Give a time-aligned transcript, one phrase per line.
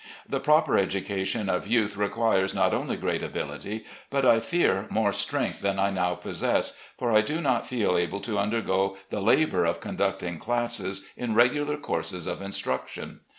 [0.27, 5.61] The proper education of youth requires not only great ability, but I fear more strength
[5.61, 9.79] than I now possess, for I do not feel able to undergo the labour of
[9.79, 13.19] conducting classes in regular courses of instruction.